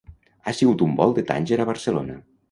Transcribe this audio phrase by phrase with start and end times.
[0.45, 2.17] Ha sigut un vol de Tanger a Barcelona.